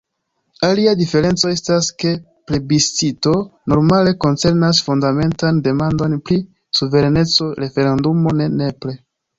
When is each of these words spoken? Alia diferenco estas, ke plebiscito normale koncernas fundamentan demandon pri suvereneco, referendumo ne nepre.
Alia 0.67 0.93
diferenco 1.01 1.51
estas, 1.55 1.89
ke 2.03 2.13
plebiscito 2.51 3.35
normale 3.75 4.17
koncernas 4.27 4.83
fundamentan 4.89 5.61
demandon 5.69 6.19
pri 6.27 6.43
suvereneco, 6.81 7.55
referendumo 7.65 8.37
ne 8.43 8.55
nepre. 8.59 9.03